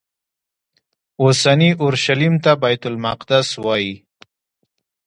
[1.21, 3.93] اوسني اورشلیم ته بیت المقدس وایي.